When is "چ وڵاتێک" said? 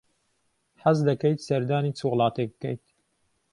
1.97-2.49